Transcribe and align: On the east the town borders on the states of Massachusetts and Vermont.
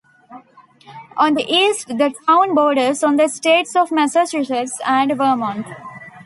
On 1.15 1.35
the 1.35 1.45
east 1.47 1.87
the 1.87 2.11
town 2.25 2.55
borders 2.55 3.03
on 3.03 3.17
the 3.17 3.27
states 3.27 3.75
of 3.75 3.91
Massachusetts 3.91 4.79
and 4.83 5.11
Vermont. 5.15 5.67